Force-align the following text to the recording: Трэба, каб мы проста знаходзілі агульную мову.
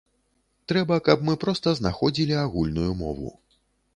Трэба, 0.71 0.95
каб 1.09 1.21
мы 1.27 1.35
проста 1.43 1.75
знаходзілі 1.81 2.39
агульную 2.47 2.91
мову. 3.03 3.29